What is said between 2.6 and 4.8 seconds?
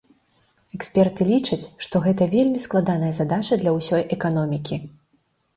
складаная задача для ўсёй эканомікі.